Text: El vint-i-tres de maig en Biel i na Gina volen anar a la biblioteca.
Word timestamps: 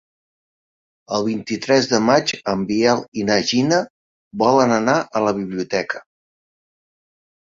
El 1.17 1.25
vint-i-tres 1.25 1.89
de 1.89 1.97
maig 2.05 2.31
en 2.53 2.63
Biel 2.71 3.03
i 3.23 3.25
na 3.27 3.37
Gina 3.51 3.81
volen 4.45 4.73
anar 4.79 4.95
a 5.19 5.21
la 5.27 5.35
biblioteca. 5.43 6.01